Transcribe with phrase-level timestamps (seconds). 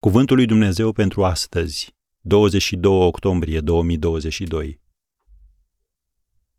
[0.00, 4.80] Cuvântul lui Dumnezeu pentru astăzi, 22 octombrie 2022.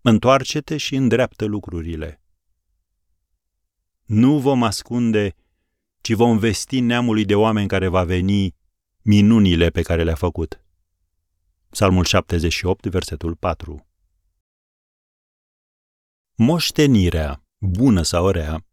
[0.00, 2.22] Întoarce-te și îndreaptă lucrurile.
[4.04, 5.34] Nu vom ascunde,
[6.00, 8.54] ci vom vesti neamului de oameni care va veni
[9.02, 10.64] minunile pe care le-a făcut.
[11.70, 13.86] Psalmul 78, versetul 4.
[16.34, 18.66] Moștenirea, bună sau rea,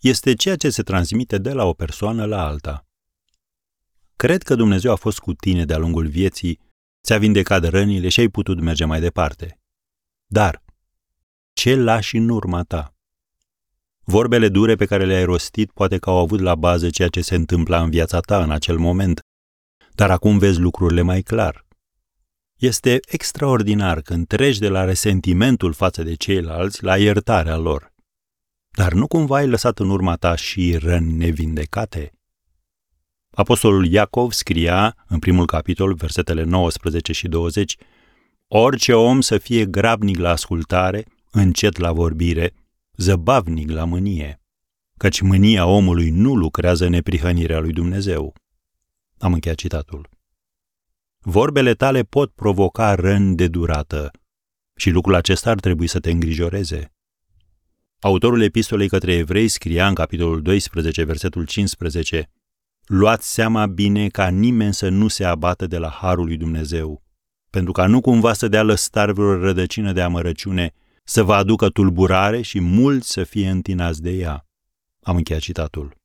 [0.00, 2.86] este ceea ce se transmite de la o persoană la alta.
[4.22, 6.60] Cred că Dumnezeu a fost cu tine de-a lungul vieții,
[7.04, 9.60] ți-a vindecat rănile și ai putut merge mai departe.
[10.26, 10.62] Dar,
[11.52, 12.94] ce lași în urma ta?
[14.04, 17.34] Vorbele dure pe care le-ai rostit poate că au avut la bază ceea ce se
[17.34, 19.20] întâmpla în viața ta în acel moment,
[19.94, 21.66] dar acum vezi lucrurile mai clar.
[22.56, 27.92] Este extraordinar când treci de la resentimentul față de ceilalți la iertarea lor.
[28.76, 32.12] Dar nu cumva ai lăsat în urma ta și răni nevindecate?
[33.34, 37.76] Apostolul Iacov scria în primul capitol, versetele 19 și 20,
[38.46, 42.54] Orice om să fie grabnic la ascultare, încet la vorbire,
[42.96, 44.40] zăbavnic la mânie,
[44.96, 48.34] căci mânia omului nu lucrează neprihănirea lui Dumnezeu.
[49.18, 50.08] Am încheiat citatul.
[51.18, 54.10] Vorbele tale pot provoca răni de durată
[54.76, 56.92] și lucrul acesta ar trebui să te îngrijoreze.
[58.00, 62.30] Autorul epistolei către evrei scria în capitolul 12, versetul 15,
[62.86, 67.02] Luați seama bine ca nimeni să nu se abată de la harul lui Dumnezeu,
[67.50, 70.74] pentru ca nu cumva să dea lăstar vreo rădăcină de amărăciune,
[71.04, 74.46] să vă aducă tulburare și mulți să fie întinați de ea.
[75.00, 76.00] Am încheiat citatul.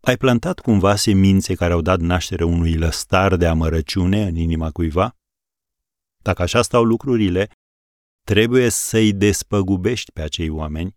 [0.00, 5.16] Ai plantat cumva semințe care au dat naștere unui lăstar de amărăciune în inima cuiva?
[6.22, 7.50] Dacă așa stau lucrurile,
[8.24, 10.96] trebuie să-i despăgubești pe acei oameni,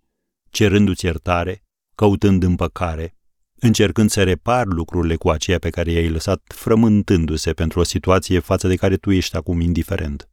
[0.49, 1.63] cerându-ți iertare,
[1.95, 3.16] căutând împăcare,
[3.59, 8.67] încercând să repar lucrurile cu aceea pe care i-ai lăsat frământându-se pentru o situație față
[8.67, 10.29] de care tu ești acum indiferent.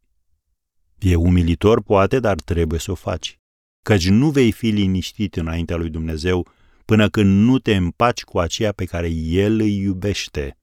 [0.99, 3.39] E umilitor, poate, dar trebuie să o faci,
[3.83, 6.49] căci nu vei fi liniștit înaintea lui Dumnezeu
[6.85, 10.59] până când nu te împaci cu aceea pe care El îi iubește.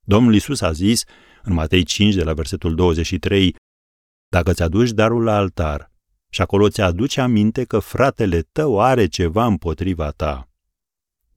[0.00, 1.04] Domnul Isus a zis,
[1.42, 3.56] în Matei 5, de la versetul 23,
[4.28, 5.92] Dacă ți-aduci darul la altar
[6.28, 10.48] și acolo ți-aduce aminte că fratele tău are ceva împotriva ta,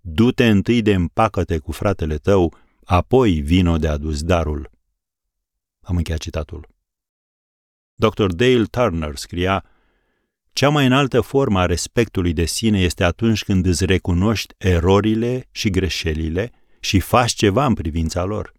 [0.09, 4.69] du-te întâi de împacă-te cu fratele tău, apoi vino de adus darul.
[5.81, 6.69] Am încheiat citatul.
[7.95, 8.25] Dr.
[8.25, 9.66] Dale Turner scria,
[10.53, 15.69] Cea mai înaltă formă a respectului de sine este atunci când îți recunoști erorile și
[15.69, 18.53] greșelile și faci ceva în privința lor.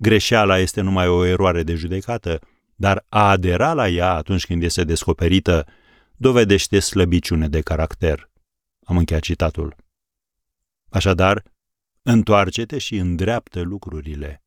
[0.00, 2.38] Greșeala este numai o eroare de judecată,
[2.74, 5.66] dar a adera la ea atunci când este descoperită
[6.16, 8.30] dovedește slăbiciune de caracter.
[8.84, 9.83] Am încheiat citatul.
[10.94, 11.42] Așadar,
[12.02, 14.43] întoarce-te și îndreaptă lucrurile.